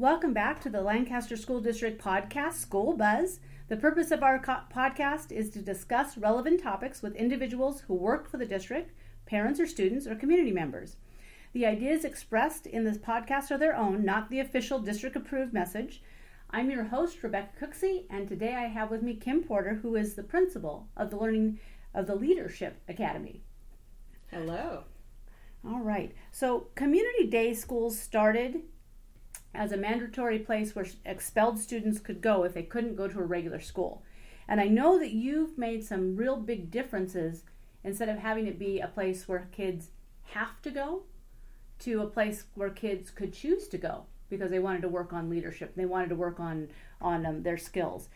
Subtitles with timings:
[0.00, 3.40] Welcome back to the Lancaster School District podcast, School Buzz.
[3.66, 8.30] The purpose of our co- podcast is to discuss relevant topics with individuals who work
[8.30, 8.92] for the district,
[9.26, 10.98] parents or students, or community members.
[11.52, 16.00] The ideas expressed in this podcast are their own, not the official district approved message.
[16.48, 20.14] I'm your host, Rebecca Cooksey, and today I have with me Kim Porter, who is
[20.14, 21.58] the principal of the Learning
[21.92, 23.42] of the Leadership Academy.
[24.30, 24.84] Hello.
[25.68, 26.14] All right.
[26.30, 28.62] So, Community Day schools started
[29.58, 33.24] as a mandatory place where expelled students could go if they couldn't go to a
[33.24, 34.02] regular school.
[34.46, 37.42] And I know that you've made some real big differences
[37.82, 39.88] instead of having it be a place where kids
[40.30, 41.02] have to go
[41.80, 45.28] to a place where kids could choose to go because they wanted to work on
[45.28, 46.68] leadership, they wanted to work on
[47.00, 48.08] on um, their skills.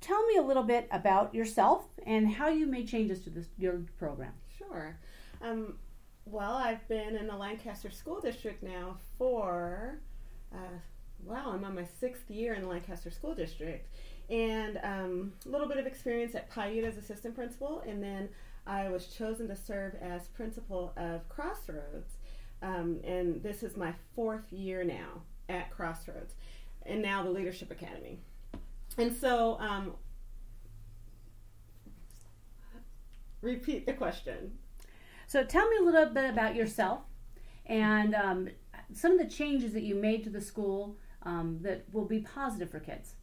[0.00, 3.82] Tell me a little bit about yourself and how you made changes to this your
[3.98, 4.32] program.
[4.56, 4.98] Sure.
[5.42, 5.78] Um,
[6.24, 10.00] well, I've been in the Lancaster School District now for
[10.52, 10.78] uh,
[11.24, 13.88] wow, I'm on my sixth year in the Lancaster School District,
[14.30, 18.28] and um, a little bit of experience at Piute as assistant principal, and then
[18.66, 22.14] I was chosen to serve as principal of Crossroads,
[22.62, 26.34] um, and this is my fourth year now at Crossroads,
[26.84, 28.20] and now the Leadership Academy,
[28.98, 29.58] and so.
[29.60, 29.94] Um,
[33.42, 34.58] repeat the question.
[35.26, 37.00] So tell me a little bit about yourself
[37.66, 38.48] and um,
[38.92, 42.70] some of the changes that you made to the school um, that will be positive
[42.70, 43.14] for kids.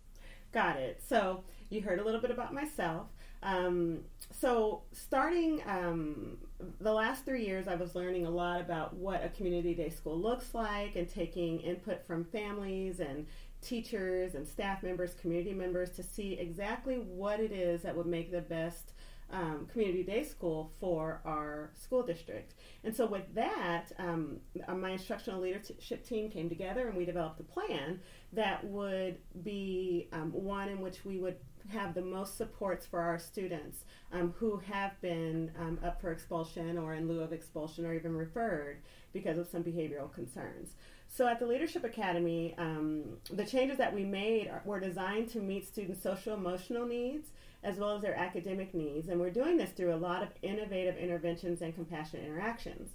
[0.52, 1.02] Got it.
[1.08, 3.08] So you heard a little bit about myself.
[3.42, 4.00] Um,
[4.32, 6.38] so starting um,
[6.80, 10.18] the last three years, I was learning a lot about what a community day school
[10.18, 13.26] looks like and taking input from families and
[13.62, 18.32] teachers and staff members, community members to see exactly what it is that would make
[18.32, 18.94] the best
[19.34, 22.54] um, community day school for our school district.
[22.84, 27.40] And so, with that, um, uh, my instructional leadership team came together and we developed
[27.40, 28.00] a plan
[28.32, 31.38] that would be um, one in which we would
[31.72, 36.78] have the most supports for our students um, who have been um, up for expulsion
[36.78, 38.82] or in lieu of expulsion or even referred
[39.14, 40.74] because of some behavioral concerns.
[41.08, 45.40] So at the Leadership Academy, um, the changes that we made are, were designed to
[45.40, 47.30] meet students' social emotional needs
[47.64, 49.08] as well as their academic needs.
[49.08, 52.92] And we're doing this through a lot of innovative interventions and compassionate interactions.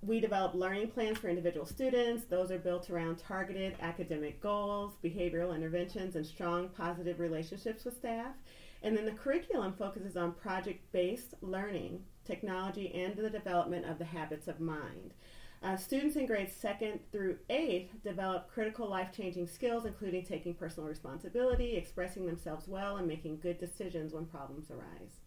[0.00, 2.24] We develop learning plans for individual students.
[2.24, 8.34] Those are built around targeted academic goals, behavioral interventions, and strong positive relationships with staff.
[8.82, 14.04] And then the curriculum focuses on project based learning, technology, and the development of the
[14.04, 15.14] habits of mind.
[15.62, 20.88] Uh, students in grades second through eighth develop critical life changing skills, including taking personal
[20.88, 25.20] responsibility, expressing themselves well, and making good decisions when problems arise.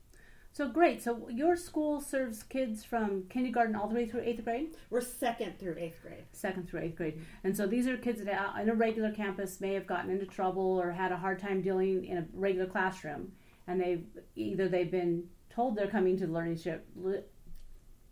[0.54, 1.02] So great.
[1.02, 4.76] So your school serves kids from kindergarten all the way through eighth grade?
[4.90, 6.26] We're second through eighth grade.
[6.34, 7.22] Second through eighth grade.
[7.44, 10.82] And so these are kids that in a regular campus may have gotten into trouble
[10.82, 13.32] or had a hard time dealing in a regular classroom.
[13.68, 14.06] And they've
[14.36, 16.58] either they've been told they're coming to the learning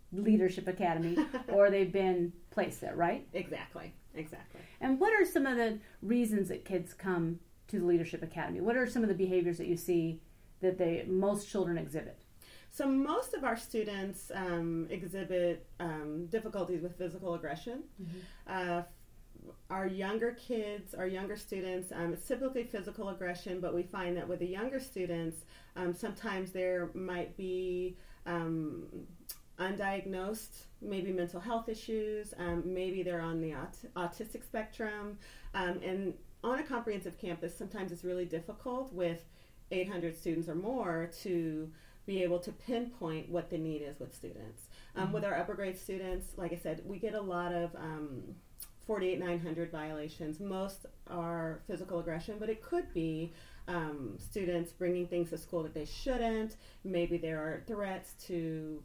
[0.29, 1.17] Leadership Academy
[1.49, 3.27] or they've been placed there, right?
[3.33, 4.61] Exactly, exactly.
[4.81, 8.61] And what are some of the reasons that kids come to the Leadership Academy?
[8.61, 10.21] What are some of the behaviors that you see
[10.61, 12.23] that they most children exhibit?
[12.71, 17.83] So most of our students um, exhibit um, difficulties with physical aggression.
[18.01, 18.17] Mm-hmm.
[18.47, 18.81] Uh,
[19.69, 24.27] our younger kids, our younger students, um, it's typically physical aggression, but we find that
[24.27, 25.45] with the younger students,
[25.75, 27.95] um, sometimes there might be
[28.25, 28.85] um,
[29.59, 35.17] undiagnosed, maybe mental health issues, um, maybe they're on the aut- autistic spectrum.
[35.53, 39.23] Um, and on a comprehensive campus, sometimes it's really difficult with
[39.71, 41.69] 800 students or more to
[42.05, 44.63] be able to pinpoint what the need is with students.
[44.95, 45.13] Um, mm-hmm.
[45.13, 48.23] With our upper grade students, like I said, we get a lot of um,
[48.87, 50.39] 48 900 violations.
[50.39, 53.33] Most are physical aggression, but it could be
[53.67, 56.55] um, students bringing things to school that they shouldn't.
[56.83, 58.81] Maybe there are threats to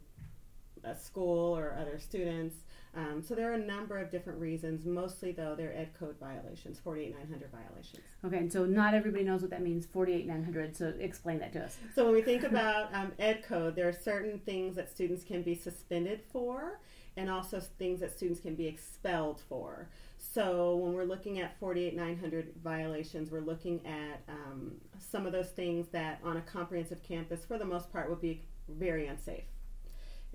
[0.85, 2.55] a school or other students.
[2.95, 4.85] Um, so there are a number of different reasons.
[4.85, 8.03] Mostly, though, they're ed code violations, 48900 violations.
[8.23, 10.77] Okay, and so not everybody knows what that means, 48900.
[10.77, 11.77] So explain that to us.
[11.93, 15.41] So when we think about um, ed code, there are certain things that students can
[15.41, 16.79] be suspended for,
[17.17, 19.89] and also things that students can be expelled for.
[20.17, 25.87] So when we're looking at 48900 violations, we're looking at um, some of those things
[25.89, 29.43] that on a comprehensive campus, for the most part, would be very unsafe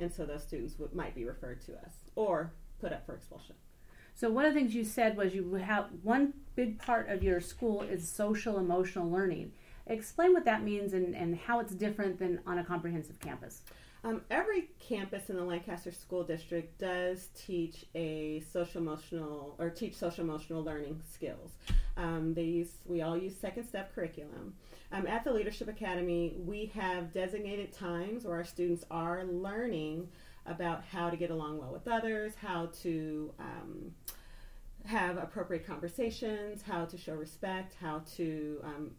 [0.00, 3.54] and so those students would, might be referred to us or put up for expulsion.
[4.14, 7.40] So one of the things you said was you have one big part of your
[7.40, 9.52] school is social emotional learning.
[9.86, 13.62] Explain what that means and, and how it's different than on a comprehensive campus.
[14.02, 19.94] Um, every campus in the Lancaster School District does teach a social emotional or teach
[19.94, 21.50] social emotional learning skills.
[21.96, 24.54] Um, they use we all use second step curriculum.
[24.92, 30.08] Um, at the Leadership Academy, we have designated times where our students are learning
[30.46, 33.92] about how to get along well with others, how to um,
[34.84, 38.90] have appropriate conversations, how to show respect, how to um,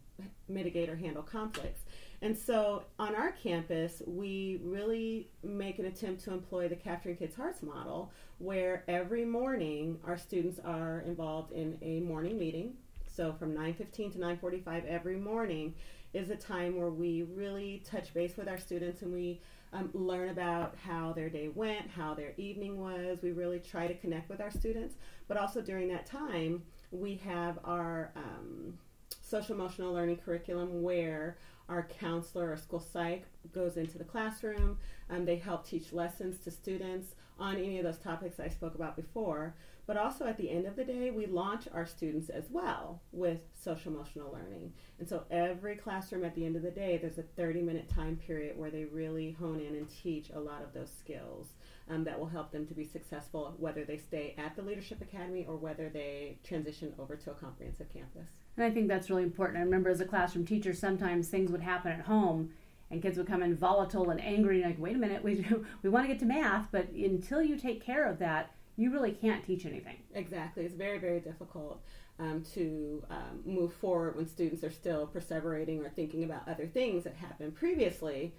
[0.48, 1.82] mitigate or handle conflicts.
[2.22, 7.34] And so on our campus, we really make an attempt to employ the Capturing Kids'
[7.34, 12.74] Hearts model, where every morning our students are involved in a morning meeting.
[13.14, 15.74] So from 9:15 to 9:45 every morning
[16.14, 19.40] is a time where we really touch base with our students and we
[19.72, 23.18] um, learn about how their day went, how their evening was.
[23.22, 24.96] We really try to connect with our students,
[25.28, 28.78] but also during that time, we have our um,
[29.20, 31.38] social emotional learning curriculum where
[31.68, 34.78] our counselor or school psych goes into the classroom.
[35.08, 38.96] Um, they help teach lessons to students on any of those topics I spoke about
[38.96, 39.54] before.
[39.86, 43.40] But also at the end of the day, we launch our students as well with
[43.54, 44.72] social emotional learning.
[45.00, 48.16] And so every classroom at the end of the day, there's a 30 minute time
[48.16, 51.48] period where they really hone in and teach a lot of those skills
[51.90, 55.44] um, that will help them to be successful, whether they stay at the Leadership Academy
[55.48, 58.30] or whether they transition over to a comprehensive campus.
[58.56, 59.58] And I think that's really important.
[59.58, 62.50] I remember as a classroom teacher, sometimes things would happen at home
[62.92, 65.44] and kids would come in volatile and angry, and like, wait a minute, we,
[65.82, 68.52] we want to get to math, but until you take care of that,
[68.82, 69.96] you really can't teach anything.
[70.12, 70.64] Exactly.
[70.64, 71.80] It's very, very difficult
[72.18, 77.04] um, to um, move forward when students are still perseverating or thinking about other things
[77.04, 78.34] that happened previously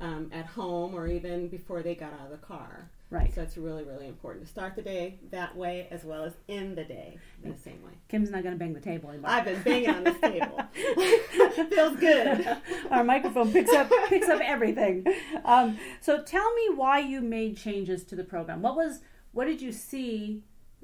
[0.00, 2.90] um, at home or even before they got out of the car.
[3.08, 3.32] Right.
[3.34, 6.74] So it's really, really important to start the day that way as well as in
[6.74, 7.92] the day in the same way.
[8.08, 9.30] Kim's not going to bang the table anymore.
[9.30, 10.60] I've been banging on this table.
[11.70, 12.48] Feels good.
[12.90, 15.06] Our microphone picks up picks up everything.
[15.44, 18.60] Um, so tell me why you made changes to the program.
[18.60, 19.00] What was
[19.36, 20.42] what did you see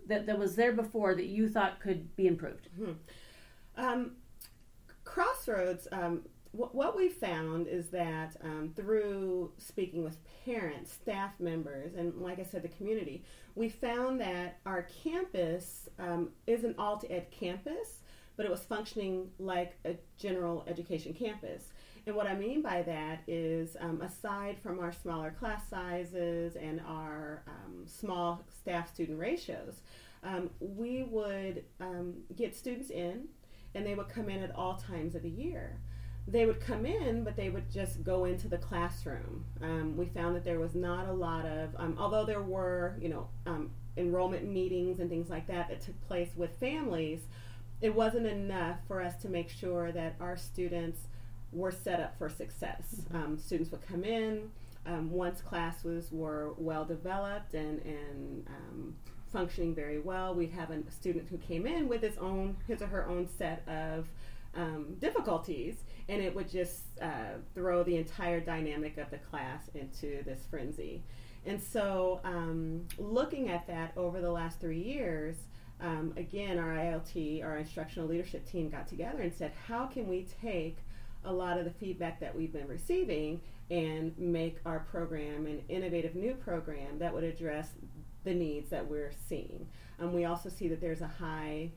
[0.09, 2.69] that, that was there before that you thought could be improved?
[2.77, 2.93] Hmm.
[3.79, 4.11] Um,
[5.05, 6.21] Crossroads, um,
[6.53, 12.43] what we found is that um, through speaking with parents, staff members, and like I
[12.43, 18.02] said, the community, we found that our campus um, isn't all to ed campus,
[18.37, 21.65] but it was functioning like a general education campus.
[22.07, 26.81] And what I mean by that is, um, aside from our smaller class sizes and
[26.87, 29.83] our um, small staff student ratios,
[30.25, 33.29] um, we would um, get students in
[33.75, 35.79] and they would come in at all times of the year.
[36.27, 39.45] They would come in, but they would just go into the classroom.
[39.61, 43.09] Um, we found that there was not a lot of, um, although there were, you
[43.09, 43.29] know,
[43.97, 47.23] enrollment meetings and things like that that took place with families,
[47.83, 51.01] it wasn't enough for us to make sure that our students
[51.53, 52.83] were set up for success.
[52.97, 53.17] Mm-hmm.
[53.17, 54.51] Um, students would come in
[54.87, 58.95] um, once classes were well developed and, and um,
[59.33, 60.35] functioning very well.
[60.35, 63.67] We'd have a student who came in with his own his or her own set
[63.69, 64.09] of
[64.55, 65.77] um, difficulties,
[66.09, 71.03] and it would just uh, throw the entire dynamic of the class into this frenzy.
[71.45, 75.37] And so, um, looking at that over the last three years,
[75.83, 80.27] um, again, our ILT, our instructional leadership team, got together and said, how can we
[80.41, 80.79] take
[81.25, 83.41] a lot of the feedback that we've been receiving
[83.71, 87.71] and make our program an innovative new program that would address
[88.25, 89.67] the needs that we're seeing.
[89.99, 91.71] Um, we also see that there's a high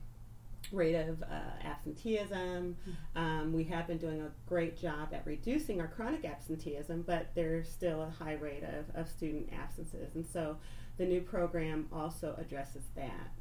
[0.71, 2.75] rate of uh, absenteeism.
[2.75, 3.17] Mm-hmm.
[3.17, 7.69] Um, we have been doing a great job at reducing our chronic absenteeism, but there's
[7.69, 10.15] still a high rate of, of student absences.
[10.15, 10.57] And so
[10.97, 13.31] the new program also addresses that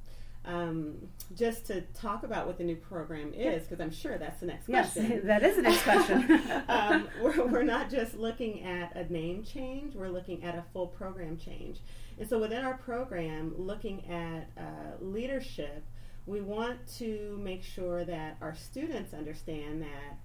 [0.45, 0.95] um,
[1.35, 4.67] just to talk about what the new program is, because I'm sure that's the next
[4.67, 5.11] question.
[5.11, 6.43] Yes, that is the next question.
[6.69, 10.87] um, we're, we're not just looking at a name change, we're looking at a full
[10.87, 11.79] program change.
[12.19, 15.85] And so within our program, looking at uh, leadership,
[16.27, 20.19] we want to make sure that our students understand that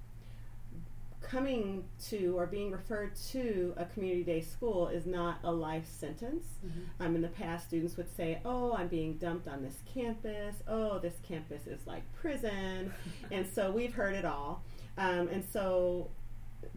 [1.21, 6.45] coming to or being referred to a community day school is not a life sentence.
[6.65, 7.03] Mm-hmm.
[7.03, 10.55] Um, in the past, students would say, Oh, I'm being dumped on this campus.
[10.67, 12.93] Oh, this campus is like prison.
[13.31, 14.63] and so we've heard it all.
[14.97, 16.09] Um, and so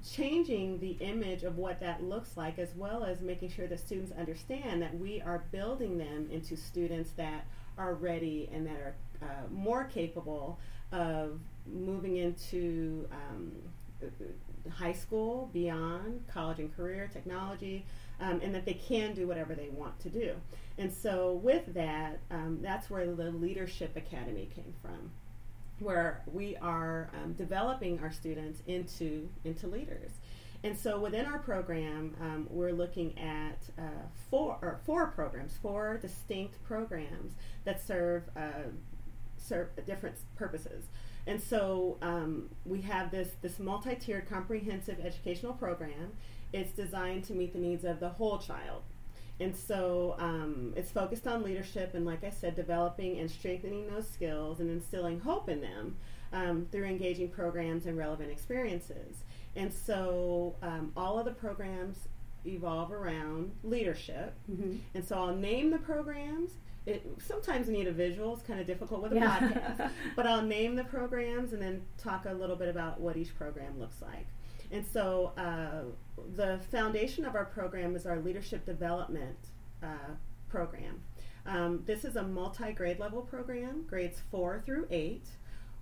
[0.09, 4.13] changing the image of what that looks like, as well as making sure that students
[4.13, 7.47] understand that we are building them into students that
[7.79, 10.59] are ready and that are uh, more capable
[10.93, 13.53] of moving into um,
[14.71, 17.85] high school, beyond, college and career, technology,
[18.21, 20.35] um, and that they can do whatever they want to do.
[20.79, 25.11] And so, with that, um, that's where the Leadership Academy came from.
[25.81, 30.11] where we are um, developing our students into into leaders.
[30.65, 33.83] And so within our program, um, we're looking at uh,
[34.31, 37.33] four four programs, four distinct programs
[37.65, 38.69] that serve uh,
[39.37, 40.85] serve different purposes.
[41.27, 46.13] And so um, we have this this multi-tiered comprehensive educational program.
[46.53, 48.83] It's designed to meet the needs of the whole child.
[49.41, 54.09] And so um, it's focused on leadership and, like I said, developing and strengthening those
[54.09, 55.97] skills and instilling hope in them
[56.33, 59.25] um, through engaging programs and relevant experiences.
[59.57, 61.97] And so um, all of the programs
[62.45, 64.35] evolve around leadership.
[64.51, 64.77] Mm-hmm.
[64.95, 66.53] And so I'll name the programs.
[66.85, 68.35] It, sometimes need a visual.
[68.35, 69.39] It's kind of difficult with a Yeah.
[69.39, 69.91] podcast.
[70.17, 73.79] But I'll name the programs and then talk a little bit about what each program
[73.79, 74.27] looks like.
[74.73, 75.83] And so uh,
[76.35, 79.37] the foundation of our program is our leadership development
[79.83, 80.15] uh,
[80.49, 81.03] program.
[81.47, 85.27] Um, this is a multi grade level program, grades four through eight,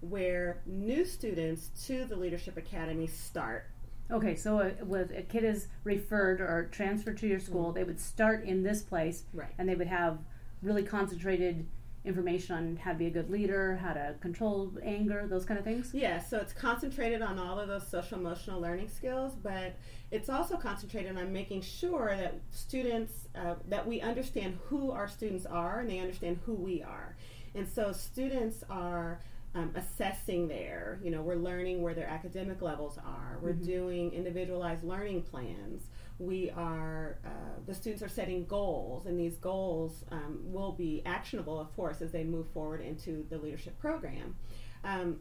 [0.00, 3.66] where new students to the Leadership Academy start.
[4.10, 8.00] Okay, so uh, with a kid is referred or transferred to your school, they would
[8.00, 9.52] start in this place, Right.
[9.58, 10.18] and they would have
[10.62, 11.66] really concentrated
[12.04, 15.64] information on how to be a good leader, how to control anger, those kind of
[15.64, 15.90] things.
[15.92, 19.76] Yeah, so it's concentrated on all of those social emotional learning skills, but
[20.10, 25.44] it's also concentrated on making sure that students, uh, that we understand who our students
[25.44, 27.16] are and they understand who we are.
[27.54, 29.20] And so students are
[29.54, 33.38] um, assessing their, you know, we're learning where their academic levels are.
[33.42, 33.64] We're Mhm.
[33.66, 35.82] doing individualized learning plans.
[36.20, 37.30] We are, uh,
[37.66, 42.12] the students are setting goals, and these goals um, will be actionable, of course, as
[42.12, 44.36] they move forward into the leadership program.
[44.84, 45.20] Um,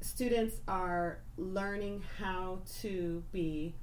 [0.00, 3.74] students are learning how to be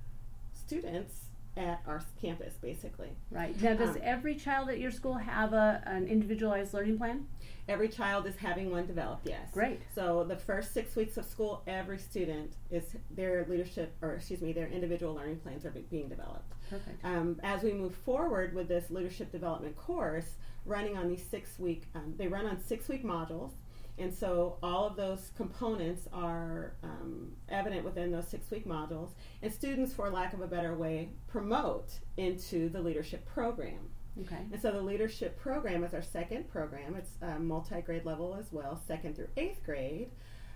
[0.54, 1.25] students
[1.58, 3.10] at our campus, basically.
[3.32, 3.60] Right.
[3.62, 7.28] Now, does Um, every child at your school have a, an individualized learning plan?
[7.68, 9.50] Every child is having one developed, yes.
[9.52, 9.82] Great.
[9.96, 14.54] So the first six weeks of school, every student is their leadership, or excuse me,
[14.54, 16.52] their individual learning plans are be- being developed.
[16.70, 17.04] Perfect.
[17.04, 20.36] Um, as we move forward with this leadership development course,
[20.66, 23.52] running on these six week, um, they run on six week modules.
[23.98, 29.12] And so all of those components are um, evident within those six week modules.
[29.42, 33.90] And students, for lack of a better way, promote into the leadership program.
[34.22, 34.46] Okay.
[34.52, 36.96] And so the leadership program is our second program.
[36.96, 40.12] It's um, multi grade level as well, second through eighth grade.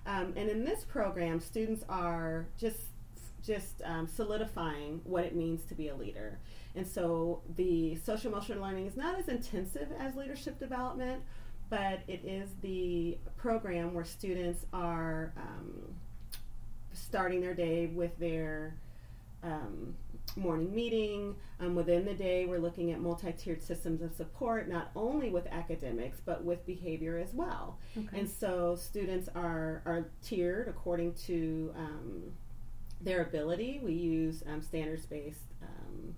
[0.05, 2.79] Um, and in this program, students are just
[3.45, 6.39] just um, solidifying what it means to be a leader.
[6.75, 11.23] And so the social emotional learning is not as intensive as leadership development,
[11.69, 15.95] but it is the program where students are um,
[16.93, 18.75] starting their day with their
[19.43, 19.95] um,
[20.35, 21.35] morning meeting.
[21.59, 25.47] Um, within the day, we're looking at multi tiered systems of support, not only with
[25.47, 27.77] academics, but with behavior as well.
[27.97, 28.19] Okay.
[28.19, 32.23] And so students are, are tiered according to um,
[33.01, 33.79] their ability.
[33.83, 36.15] We use um, standards based um,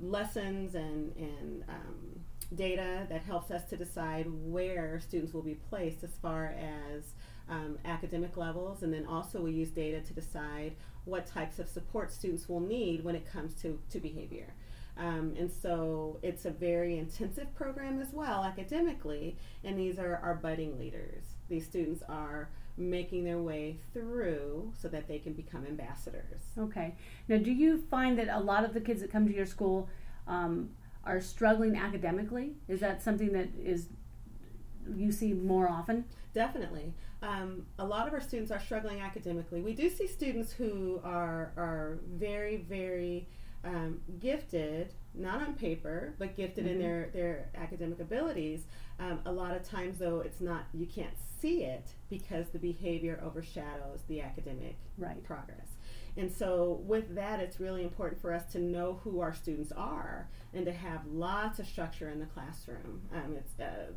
[0.00, 2.20] lessons and, and um,
[2.54, 7.14] data that helps us to decide where students will be placed as far as
[7.48, 8.82] um, academic levels.
[8.82, 10.74] And then also, we use data to decide
[11.04, 14.54] what types of support students will need when it comes to, to behavior.
[14.98, 20.34] Um, and so it's a very intensive program as well academically, and these are our
[20.34, 21.22] budding leaders.
[21.48, 26.40] These students are making their way through so that they can become ambassadors.
[26.58, 26.94] Okay.
[27.28, 29.88] Now, do you find that a lot of the kids that come to your school
[30.26, 30.70] um,
[31.08, 32.52] are struggling academically?
[32.68, 33.88] Is that something that is
[34.94, 36.04] you see more often?
[36.34, 36.94] Definitely.
[37.22, 39.60] Um, a lot of our students are struggling academically.
[39.60, 43.28] We do see students who are, are very, very
[43.64, 46.80] um, gifted, not on paper, but gifted in Mhm.
[46.80, 48.66] their, their academic abilities.
[49.00, 53.20] Um, a lot of times, though, it's not, you can't see it because the behavior
[53.22, 55.22] overshadows the academic Right.
[55.24, 55.76] progress.
[56.18, 60.28] And so, with that, it's really important for us to know who our students are
[60.52, 63.02] and to have lots of structure in the classroom.
[63.14, 63.92] Um, it's, uh,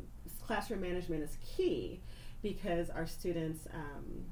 [0.46, 2.00] classroom management is key
[2.40, 4.24] because our students um,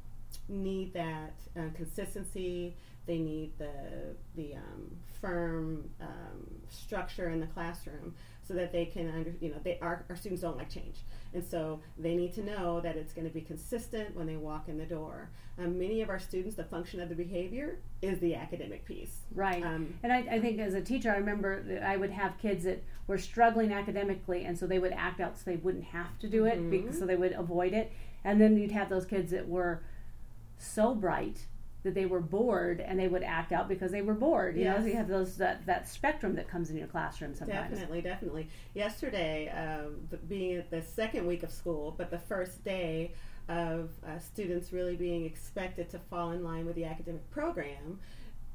[0.49, 2.77] need that uh, consistency.
[3.07, 8.15] They need the the um, firm um, structure in the classroom
[8.51, 10.97] so that they can under you know they our, our students don't like change
[11.33, 14.69] and so they need to know that it's going to be consistent when they walk
[14.69, 15.31] in the door.
[15.61, 19.21] Um, many of our students, the function of the behavior is the academic piece.
[19.33, 19.63] Right.
[19.65, 22.65] Um, And I, I think as a teacher, I remember that I would have kids
[22.65, 26.29] that were struggling academically, and so they would act out so they wouldn't have to
[26.29, 26.71] do it, Mhm.
[26.71, 27.93] because, so they would avoid it.
[28.25, 29.83] And then you'd have those kids that were
[30.59, 31.47] so bright
[31.83, 34.57] that they were bored, and they would act out because they were bored.
[34.57, 37.71] You know, so you have those that, that spectrum that comes in your classroom sometimes.
[37.71, 38.49] Definitely, definitely.
[38.75, 43.13] Yesterday, um, the, being at the second week of school, but the first day,
[43.51, 47.99] of uh, students really being expected to fall in line with the academic program,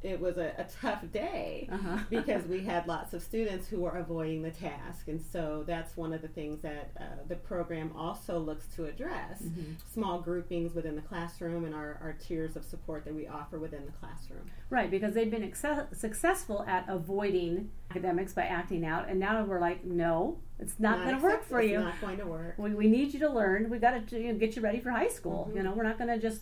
[0.05, 1.97] it was a, a tough day uh-huh.
[2.09, 5.07] because we had lots of students who were avoiding the task.
[5.07, 9.41] And so that's one of the things that uh, the program also looks to address
[9.41, 9.73] mm-hmm.
[9.91, 13.85] small groupings within the classroom and our, our tiers of support that we offer within
[13.85, 14.49] the classroom.
[14.69, 15.51] Right, because they've been
[15.91, 19.09] successful at avoiding academics by acting out.
[19.09, 21.77] And now we're like, no, it's not, not going to work for you.
[21.77, 22.55] It's not going to work.
[22.57, 23.69] We, we need you to learn.
[23.71, 25.45] We've got to you know, get you ready for high school.
[25.47, 25.57] Mm-hmm.
[25.57, 26.41] You know, we're not going to just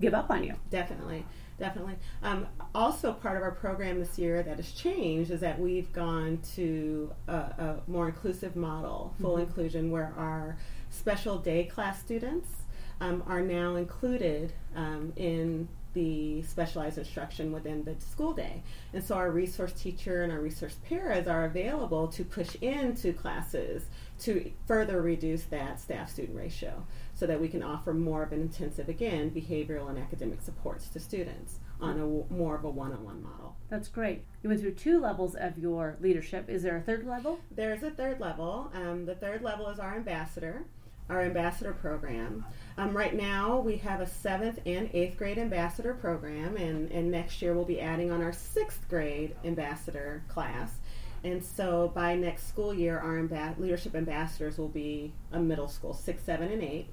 [0.00, 0.54] give up on you.
[0.70, 1.26] Definitely
[1.62, 1.94] definitely.
[2.24, 6.40] Um, also, part of our program this year that has changed is that we've gone
[6.56, 9.42] to a, a more inclusive model, full mm-hmm.
[9.42, 10.58] inclusion, where our
[10.90, 12.48] special day class students
[13.00, 18.62] um, are now included um, in the specialized instruction within the school day.
[18.92, 23.84] And so our resource teacher and our resource paras are available to push into classes
[24.20, 26.84] to further reduce that staff student ratio
[27.22, 30.98] so that we can offer more of an intensive, again, behavioral and academic supports to
[30.98, 33.54] students on a more of a one-on-one model.
[33.70, 34.24] That's great.
[34.42, 36.50] You went through two levels of your leadership.
[36.50, 37.38] Is there a third level?
[37.52, 38.72] There's a third level.
[38.74, 40.64] Um, the third level is our ambassador,
[41.08, 42.44] our ambassador program.
[42.76, 47.40] Um, right now, we have a seventh and eighth grade ambassador program, and, and next
[47.40, 50.72] year we'll be adding on our sixth grade ambassador class.
[51.24, 55.94] And so by next school year, our amb- leadership ambassadors will be a middle school,
[55.94, 56.88] six, seven, and eight.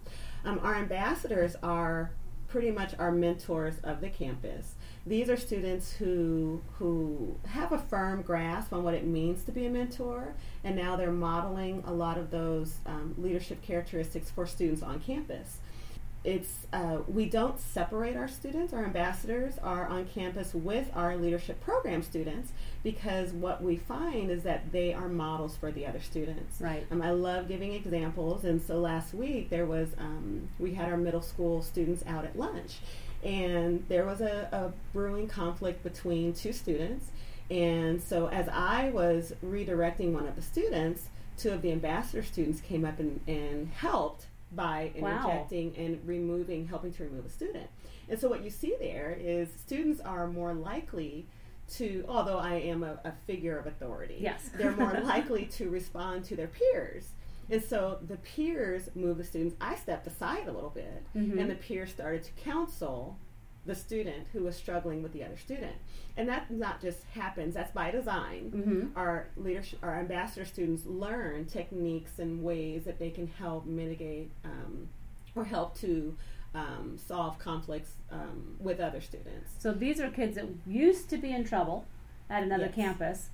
[0.45, 2.11] Um, our ambassadors are
[2.47, 4.75] pretty much our mentors of the campus.
[5.05, 9.65] These are students who who have a firm grasp on what it means to be
[9.65, 14.83] a mentor, and now they're modeling a lot of those um, leadership characteristics for students
[14.83, 15.59] on campus
[16.23, 18.73] it's uh, we don't separate our students.
[18.73, 22.51] Our ambassadors are on campus with our leadership program students
[22.83, 26.59] because what we find is that they are models for the other students.
[26.59, 26.85] Right.
[26.91, 28.43] Um, i love giving examples.
[28.43, 32.37] And so last week there was um, we had our middle school students out at
[32.37, 32.79] lunch.
[33.23, 37.11] And there was a, a brewing conflict between two students.
[37.49, 41.07] And so as i was redirecting one of the students
[41.39, 45.83] two of the ambassador students came up and, and helped by interjecting wow.
[45.83, 47.67] and removing, helping to remove a student.
[48.09, 51.27] And so what you see there is students are more likely
[51.75, 54.49] to, although I am a, a figure of authority, yes.
[54.55, 57.09] they're more likely to respond to their peers.
[57.51, 59.55] And so the peers move the students.
[59.59, 61.37] I stepped aside a little bit, mm-hmm.
[61.39, 63.17] and the peers started to counsel
[63.65, 65.75] the student who was struggling with the other student.
[66.17, 68.51] And that not just happens, that's by design.
[68.55, 68.97] Mm-hmm.
[68.97, 74.87] Our leadership, our ambassador students learn techniques and ways that they can help mitigate um,
[75.35, 76.15] or help to
[76.55, 79.51] um, solve conflicts um, with other students.
[79.59, 81.85] So these are kids that used to be in trouble
[82.29, 82.75] at another yes.
[82.75, 83.29] campus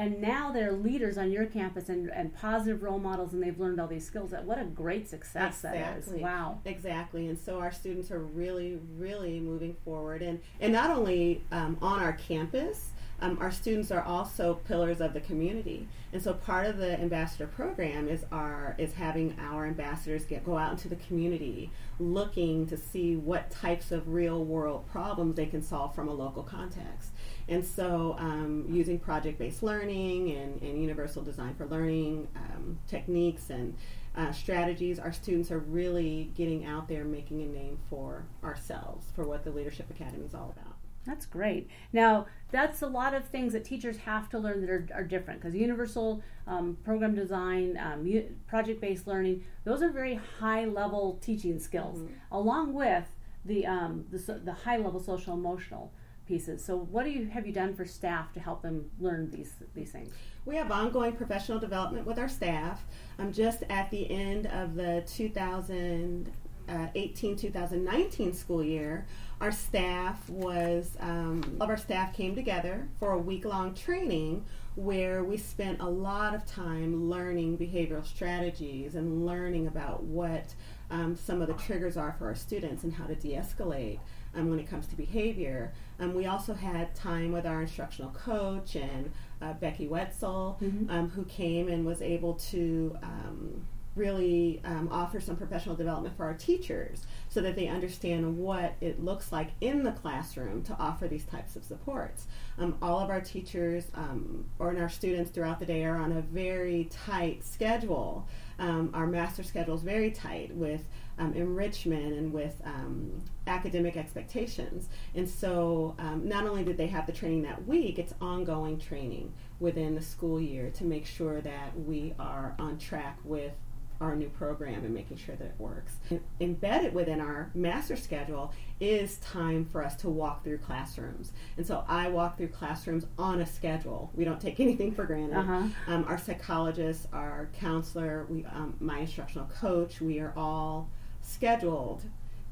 [0.00, 3.78] and now they're leaders on your campus and, and positive role models and they've learned
[3.78, 4.30] all these skills.
[4.30, 5.80] That what a great success exactly.
[5.80, 6.22] that is.
[6.22, 6.60] Wow.
[6.64, 7.28] Exactly.
[7.28, 10.22] And so our students are really really moving forward.
[10.22, 15.12] And and not only um, on our campus um, our students are also pillars of
[15.12, 15.86] the community.
[16.12, 20.56] And so part of the ambassador program is our is having our ambassadors get go
[20.56, 25.62] out into the community looking to see what types of real world problems they can
[25.62, 27.10] solve from a local context
[27.48, 33.50] and so, um, using project based learning and, and, universal design for learning um, techniques
[33.50, 33.76] and
[34.16, 39.24] uh, strategies, our students are really getting out there making a name for ourselves, for
[39.24, 40.76] what the Leadership Academy is all about.
[41.06, 41.68] That's great.
[41.92, 45.40] Now, that's a lot of things that teachers have to learn that are, are different
[45.40, 48.06] because universal um, program design, um,
[48.46, 52.12] project based learning, those are very high level teaching skills, mm-hmm.
[52.32, 53.06] along with
[53.44, 55.92] the, um, the, the high level social emotional
[56.30, 56.64] pieces.
[56.64, 59.90] So, what do you have you done for staff to help them learn these these
[59.90, 60.12] things?
[60.46, 62.84] We have ongoing professional development with our staff.
[63.18, 69.08] Um, just at the end of the 2018 2019 school year,
[69.40, 74.44] our staff was um, all of our staff came together for a week long training
[74.76, 80.54] where we spent a lot of time learning behavioral strategies and learning about what
[80.92, 83.98] um, some of the triggers are for our students and how to de escalate
[84.34, 85.72] um, when it comes to behavior.
[85.98, 89.10] Um, we also had time with our instructional coach and
[89.42, 90.90] uh, Becky Wetzel, mm-hmm.
[90.90, 93.66] um, who came and was able to um,
[93.96, 99.02] really um, offer some professional development for our teachers so that they understand what it
[99.02, 102.26] looks like in the classroom to offer these types of supports.
[102.58, 106.20] Um, all of our teachers um, or our students throughout the day are on a
[106.20, 108.28] very tight schedule.
[108.58, 110.84] Um, our master schedule is very tight with
[111.20, 114.88] um, enrichment and with um, academic expectations.
[115.14, 119.32] And so, um, not only did they have the training that week, it's ongoing training
[119.60, 123.52] within the school year to make sure that we are on track with
[124.00, 125.92] our new program and making sure that it works.
[126.40, 131.32] Embedded within our master schedule is time for us to walk through classrooms.
[131.58, 134.10] And so I walk through classrooms on a schedule.
[134.14, 135.36] We don't take anything for granted.
[135.36, 135.64] Uh-huh.
[135.86, 140.88] Um, our psychologist, our counselor, we, um, my instructional coach, we are all
[141.22, 142.02] scheduled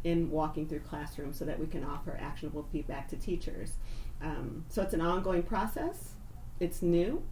[0.04, 3.74] in walking through classrooms so that we can offer actionable feedback to teachers.
[4.22, 6.14] Um, so it's an ongoing process.
[6.60, 7.22] It's new,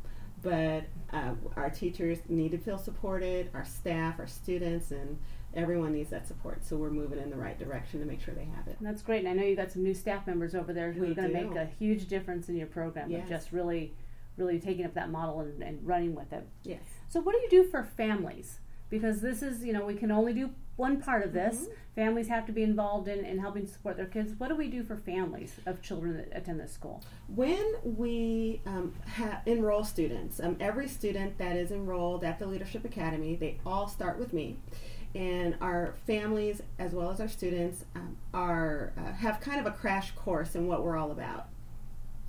[0.42, 5.18] but uh, our teachers need to feel supported, our staff, our students, and
[5.54, 6.64] everyone needs that support.
[6.64, 8.76] So we're moving in the right direction to make sure they have it.
[8.80, 9.24] That's great.
[9.24, 11.32] And I know you got some new staff members over there who We are going
[11.32, 13.22] to make a huge difference in your program Yes.
[13.24, 13.94] of just really,
[14.36, 16.46] really taking up that model and, and running with it.
[16.64, 16.82] Yes.
[17.08, 18.58] So, what do you do for families?
[18.90, 21.56] Because this is, you know, we can only do one part of this.
[21.56, 21.72] Mm-hmm.
[21.94, 24.34] Families have to be involved in, in helping support their kids.
[24.36, 27.02] What do we do for families of children that attend this school?
[27.34, 32.84] When we um, ha- enroll students, um, every student that is enrolled at the Leadership
[32.84, 34.58] Academy, they all start with me.
[35.14, 39.70] And our families, as well as our students, um, are uh, have kind of a
[39.70, 41.46] crash course in what we're all about.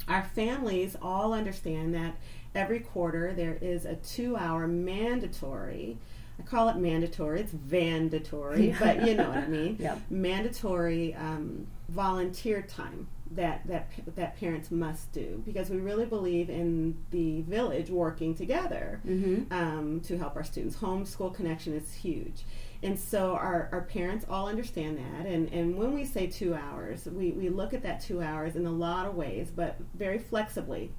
[0.08, 2.16] Our families all understand that
[2.56, 5.98] every quarter there is a two-hour mandatory.
[6.40, 7.42] I call it mandatory.
[7.42, 9.98] It's vandatory, but you know what I mean Yeah.
[10.10, 16.96] mandatory um, volunteer time that that that parents must do because we really believe in
[17.12, 19.52] the village working together Mm-hmm.
[19.54, 20.78] um, to help our students.
[20.78, 22.44] Homeschool connection is huge.
[22.84, 25.26] And so our, our parents all understand that.
[25.26, 28.68] And, and when we say two hours, we, we look at that two hours in
[28.68, 30.92] a lot of ways, but very flexibly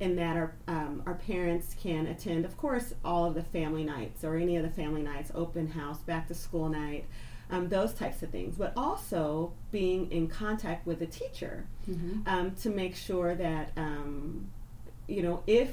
[0.00, 4.24] in that our, um, our parents can attend, of course, all of the family nights
[4.24, 7.06] or any of the family nights, open house, back to school night,
[7.50, 12.28] um, those types of things, but also being in contact with the teacher Mm-hmm.
[12.28, 14.48] um, to make sure that um,
[15.06, 15.70] you know if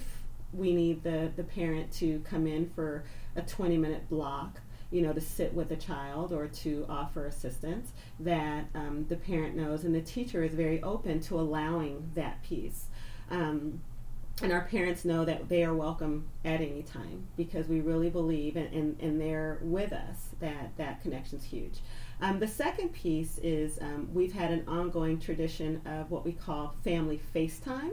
[0.54, 3.04] we need the the parent to come in for
[3.36, 7.94] a 20 minute block you know to sit with a child or to offer assistance
[8.20, 12.86] that um, the parent knows and the teacher is very open to allowing that piece
[13.32, 13.82] um,
[14.42, 18.56] and our parents know that they are welcome at any time because we really believe
[18.56, 21.82] and, and, and they're with us that that connection's huge
[22.24, 26.74] um, the second piece is um, we've had an ongoing tradition of what we call
[26.84, 27.92] family FaceTime.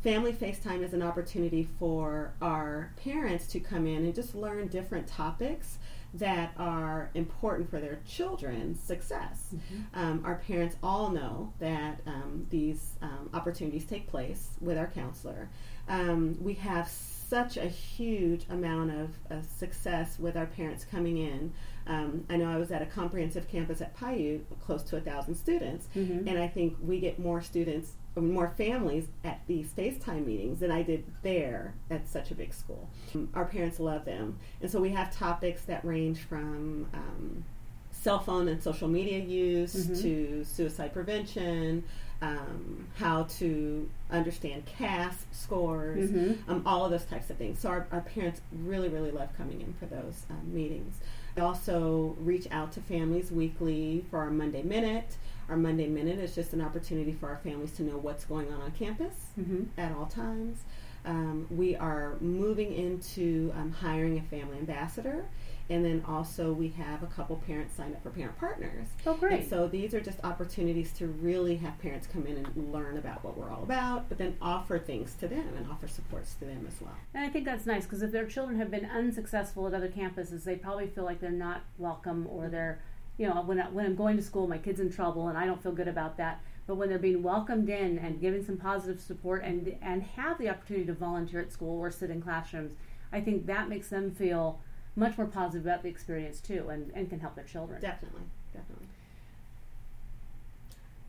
[0.00, 5.08] Family FaceTime is an opportunity for our parents to come in and just learn different
[5.08, 5.77] topics
[6.14, 9.54] that are important for their children's success.
[9.94, 15.50] Um, our parents all know that um, these um, opportunities take place with our counselor.
[15.88, 21.52] Um, we have such a huge amount of, of success with our parents coming in.
[21.86, 25.34] Um, I know I was at a comprehensive campus at Piute, close to a thousand
[25.36, 26.26] students, Mhm.
[26.26, 30.82] and I think we get more students, more families at these FaceTime meetings than I
[30.82, 32.88] did there at such a big school.
[33.14, 37.44] Um, Our parents love them, and so we have topics that range from um,
[37.90, 40.02] cell phone and social media use Mhm.
[40.02, 41.82] to suicide prevention,
[42.22, 46.38] um, how to understand CAS scores, Mhm.
[46.48, 47.58] um, all of those types of things.
[47.60, 50.94] So our, our parents really, really love coming in for those um, meetings.
[51.36, 55.16] We also reach out to families weekly for our Monday Minute.
[55.48, 58.60] Our Monday Minute is just an opportunity for our families to know what's going on
[58.60, 59.64] on campus Mm-hmm.
[59.80, 60.58] at all times.
[61.04, 65.24] Um, we are moving into um, hiring a family ambassador,
[65.70, 68.88] and then also we have a couple parents signed up for parent partners.
[69.06, 69.40] Oh, great.
[69.40, 73.24] And so these are just opportunities to really have parents come in and learn about
[73.24, 76.66] what we're all about, but then offer things to them and offer supports to them
[76.66, 76.96] as well.
[77.14, 80.44] And I think that's nice because if their children have been unsuccessful at other campuses,
[80.44, 82.80] they probably feel like they're not welcome or they're,
[83.18, 85.44] you know, when, I, when I'm going to school, my kid's in trouble and I
[85.44, 86.40] don't feel good about that.
[86.66, 90.48] But when they're being welcomed in and given some positive support and, and have the
[90.48, 92.72] opportunity to volunteer at school or sit in classrooms,
[93.12, 94.60] I think that makes them feel
[94.94, 97.80] much more positive about the experience too and, and can help their children.
[97.80, 98.86] Definitely, definitely.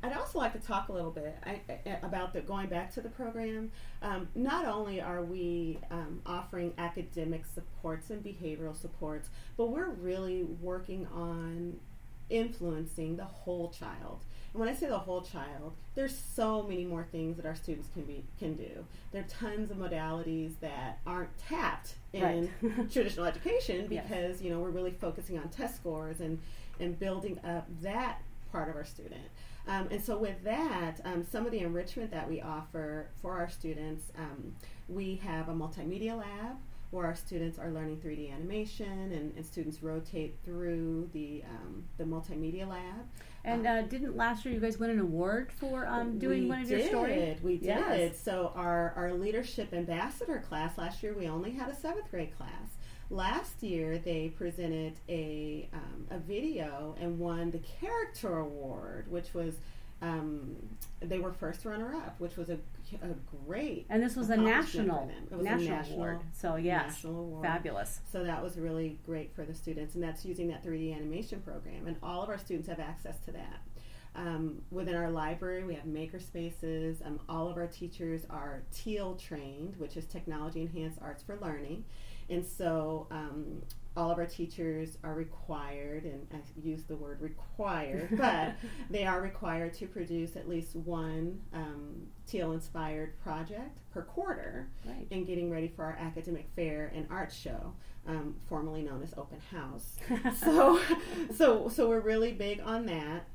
[0.02, 1.36] I'd also like to talk a little bit
[2.02, 3.70] about the going back to the program.
[4.02, 10.44] Um, not only are we um, offering academic supports and behavioral supports, but we're really
[10.44, 11.80] working on
[12.30, 14.24] influencing the whole child.
[14.54, 17.88] And when I say the whole child, there's so many more things that our students
[17.94, 18.86] can be can do.
[19.12, 22.92] There are tons of modalities that aren't tapped in Right.
[22.92, 24.06] traditional education Yes.
[24.08, 26.40] because you know we're really focusing on test scores and
[26.80, 29.22] and building up that part of our student.
[29.68, 33.50] Um, and so with that, um, some of the enrichment that we offer for our
[33.50, 34.56] students, um,
[34.88, 36.56] we have a multimedia lab
[36.92, 42.04] where our students are learning 3D animation and, and students rotate through the um, the
[42.04, 43.06] multimedia lab.
[43.46, 46.68] And uh, didn't last year you guys win an award for um, doing one of
[46.68, 46.80] did.
[46.80, 47.42] your stories?
[47.42, 47.68] We did.
[47.68, 48.22] Yes.
[48.22, 52.70] So our, our leadership ambassador class last year, we only had a seventh grade class.
[53.10, 59.56] last year they presented a um, a video and won the character award, which was
[60.02, 60.56] um,
[61.02, 62.58] they were first runner up, which was a,
[63.02, 63.86] a great.
[63.90, 65.28] And this was a national for them.
[65.32, 66.20] It was a national, national- award.
[66.34, 67.46] So yes, national award.
[67.46, 68.00] fabulous.
[68.12, 71.88] So that was really great for the students, and that's using that 3D animation program.
[71.88, 73.62] And all of our students have access to that.
[74.16, 77.02] Um, within our library, we have maker spaces.
[77.06, 81.86] Um, all of our teachers are TEAL trained, which is Technology Enhanced Arts for Learning.
[82.30, 83.62] And so um,
[84.00, 88.54] all of our teachers are required, and I use the word required, but
[88.90, 95.06] they are required to produce at least one um, TEAL inspired project per quarter Right.
[95.12, 97.74] and getting ready for our academic fair and art show,
[98.08, 99.98] um, formerly known as open house.
[100.40, 100.80] so,
[101.36, 103.28] so, so we're really big on that.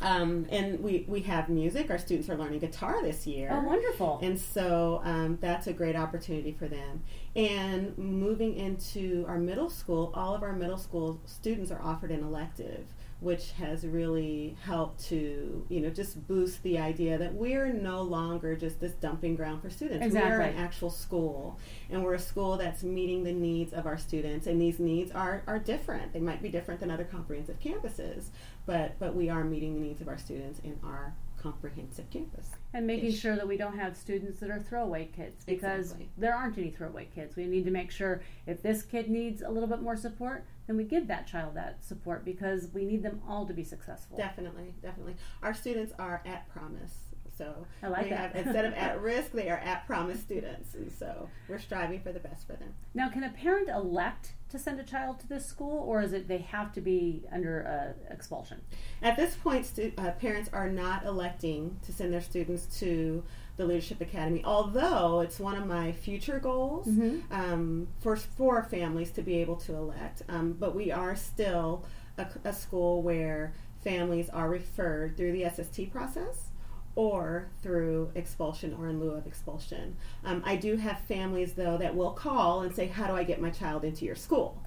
[0.00, 1.90] Um, and we, we have music.
[1.90, 3.50] Our students are learning guitar this year.
[3.52, 4.18] oh, wonderful.
[4.22, 7.02] And so um, that's a great opportunity for them.
[7.36, 12.22] And moving into our middle school, all of our middle school students are offered an
[12.24, 12.86] elective,
[13.20, 18.56] which has really helped to, you know, just boost the idea that we're no longer
[18.56, 20.04] just this dumping ground for students.
[20.04, 20.30] exactly.
[20.30, 21.58] We're an actual school,
[21.90, 24.46] and we're a school that's meeting the needs of our students.
[24.46, 26.14] And these needs are, are different.
[26.14, 28.30] They might be different than other comprehensive campuses,
[28.70, 32.50] but but we are meeting the needs of our students in our comprehensive campus.
[32.74, 36.08] and making sure that we don't have students that are throwaway kids because Exactly.
[36.18, 37.34] there aren't any throwaway kids.
[37.34, 40.76] We need to make sure if this kid needs a little bit more support, then
[40.76, 44.16] we give that child that support because we need them all to be successful.
[44.18, 45.16] Definitely, definitely.
[45.42, 46.94] Our students are at promise.
[47.40, 48.34] So I like that.
[48.34, 50.74] have instead of at risk, they are at promise students.
[50.74, 52.74] And so we're striving for the best for them.
[52.94, 56.28] Now, can a parent elect to send a child to this school, or is it
[56.28, 58.60] they have to be under uh, expulsion?
[59.00, 63.22] At this point, stu- uh, parents are not electing to send their students to
[63.56, 67.22] the Leadership Academy, although it's one of my future goals Mhm.
[67.30, 70.22] um, for, for families to be able to elect.
[70.28, 71.84] Um, but we are still
[72.18, 73.52] a, a school where
[73.84, 76.49] families are referred through the SST process
[76.96, 79.96] or through expulsion or in lieu of expulsion.
[80.24, 83.40] Um, I do have families, though, that will call and say, How do I get
[83.40, 84.62] my child into your school?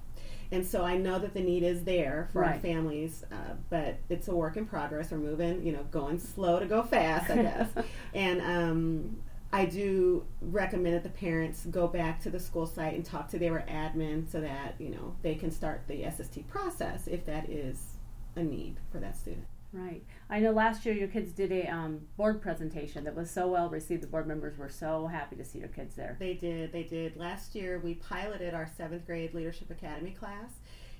[0.50, 4.28] And so I know that the need is there for our families, uh, but it's
[4.28, 5.10] a work in progress.
[5.10, 7.68] We're moving, you know, going slow to go fast, I guess.
[8.14, 9.16] and um,
[9.52, 13.38] I do recommend that the parents go back to the school site and talk to
[13.38, 17.94] their admin so that you know they can start the SST process if that is
[18.36, 19.46] a need for that student.
[19.74, 20.04] Right.
[20.30, 23.68] I know last year your kids did a um, board presentation that was so well
[23.68, 24.04] received.
[24.04, 26.16] The board members were so happy to see your kids there.
[26.20, 26.70] They did.
[26.70, 27.16] They did.
[27.16, 30.52] Last year, we piloted our seventh grade Leadership Academy class.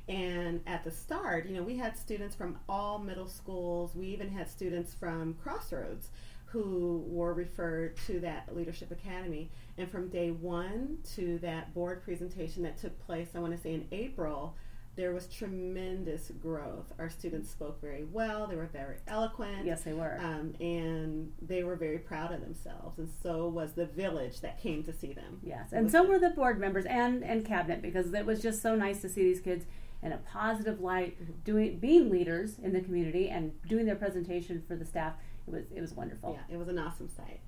[0.09, 3.95] And at the start, you know, we had students from all middle schools.
[3.95, 6.09] We even had students from Crossroads
[6.47, 9.53] who were referred to that Leadership Academy.
[9.79, 13.75] And from day one to that board presentation that took place, I want to say
[13.75, 14.57] in April,
[14.97, 16.93] there was tremendous growth.
[16.99, 19.65] Our students spoke very well, they were very eloquent.
[19.67, 20.19] Yes, they were.
[20.23, 24.83] Um, and they were very proud of themselves, and so was the village that came
[24.85, 25.41] to see them.
[25.43, 28.75] Yes, and so were the board members and and cabinet because it was just so
[28.77, 29.65] nice to see these kids
[30.03, 31.33] in a positive light, Mm-hmm.
[31.45, 35.15] doing being leaders in the community and doing their presentation for the staff.
[35.49, 36.33] It was it was wonderful.
[36.39, 37.41] Yeah, it was an awesome sight.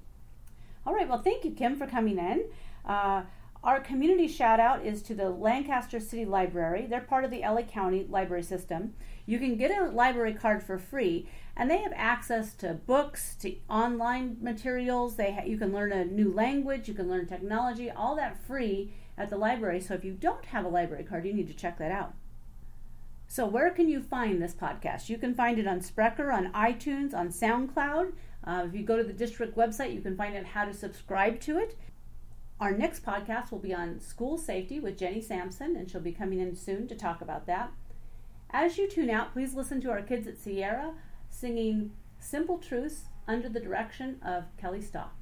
[0.85, 2.44] All right, well, thank you, Kim, for coming in.
[2.85, 3.22] Uh,
[3.66, 6.87] our community shout out is to the Lancaster City Library.
[6.88, 8.94] They're part of the LA County Library System.
[9.26, 13.57] You can get a library card for free, and they have access to books, to
[13.68, 15.16] online materials.
[15.16, 18.94] They ha- you can learn a new language, you can learn technology, all that free
[19.18, 19.81] at the library.
[19.81, 22.14] So if you don't have a library card, you need to check that out.
[23.26, 25.09] So where can you find this podcast?
[25.09, 28.12] You can find it on Spreaker, on iTunes, on SoundCloud.
[28.44, 31.40] Uh, if you go to the district website, you can find out how to subscribe
[31.40, 31.76] to it.
[32.58, 36.40] Our next podcast will be on school safety with Jenny Sampson, and she'll be coming
[36.40, 37.70] in soon to talk about that.
[38.50, 40.94] As you tune out, please listen to our kids at Sierra
[41.28, 45.15] singing Simple Truths under the direction of Kelly Stock.